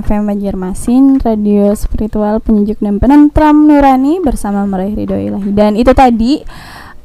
[0.06, 5.50] FM Banjarmasin Radio spiritual penyejuk dan penentram nurani Bersama meraih ridho ilahi.
[5.50, 6.46] Dan itu tadi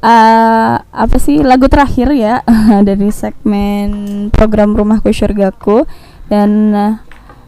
[0.05, 2.45] uh, Apa sih lagu terakhir ya
[2.87, 3.89] Dari segmen
[4.29, 5.89] program Rumahku Syurgaku.
[6.29, 7.01] Dan uh,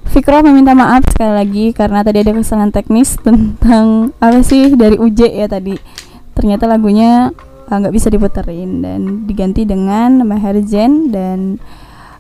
[0.10, 5.38] Fikro meminta maaf sekali lagi Karena tadi ada kesalahan teknis Tentang apa sih dari UJ
[5.38, 5.78] ya tadi.
[6.34, 7.30] Ternyata lagunya
[7.70, 11.62] uh, nggak bisa diputerin Dan diganti dengan Maherjen dan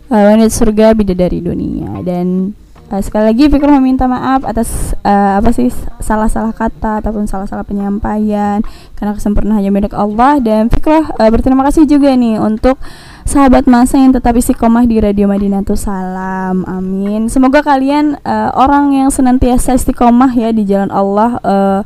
[0.09, 2.53] uh, wanita surga bidadari dunia dan
[2.91, 5.69] uh, sekali lagi Fikri meminta maaf atas uh, apa sih
[6.01, 8.61] salah-salah kata ataupun salah-salah penyampaian
[8.97, 12.77] karena kesempurnaan hanya milik Allah dan Fikri uh, berterima kasih juga nih untuk
[13.25, 16.61] sahabat masa yang tetap istiqomah di Radio Madinatul Salam.
[16.69, 17.25] Amin.
[17.25, 21.81] Semoga kalian uh, orang yang senantiasa istiqomah ya di jalan Allah uh,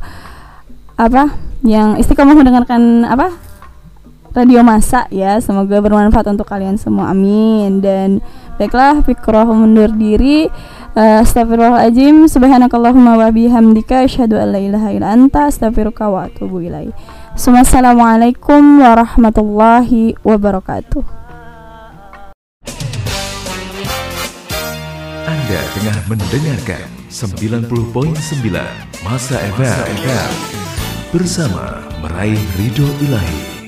[1.00, 1.32] apa
[1.64, 3.32] yang istiqomah mendengarkan apa
[4.30, 5.38] Radio Masa ya.
[5.42, 7.10] Semoga bermanfaat untuk kalian semua.
[7.10, 7.82] Amin.
[7.82, 8.22] Dan
[8.60, 10.50] baiklah Fikroh mundur diri.
[10.90, 16.58] Uh, Astagfirullahaladzim Subhanakallahumma wa bihamdika Asyhadu an la ilaha illa anta Astaghfiruka wa atubu
[17.38, 21.06] Assalamualaikum warahmatullahi wabarakatuh
[25.30, 27.70] Anda tengah mendengarkan 90.9
[29.06, 30.34] Masa FM
[31.14, 33.59] bersama meraih ridho ilahi.